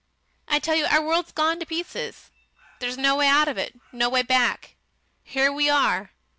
I 0.47 0.57
tell 0.57 0.75
you 0.75 0.85
our 0.87 0.99
world's 0.99 1.31
gone 1.31 1.59
to 1.59 1.65
pieces. 1.67 2.31
There's 2.79 2.97
no 2.97 3.17
way 3.17 3.27
out 3.27 3.47
of 3.47 3.59
it, 3.59 3.79
no 3.91 4.09
way 4.09 4.23
back. 4.23 4.73
Here 5.23 5.51
we 5.53 5.69
are! 5.69 6.09